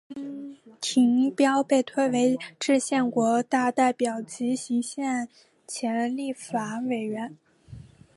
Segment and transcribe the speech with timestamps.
[0.09, 5.29] 丁廷标被推为制宪国大代表及行宪
[5.67, 7.37] 前立法委员。